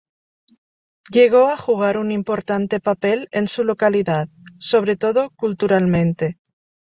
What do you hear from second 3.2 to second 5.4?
en su localidad, sobre todo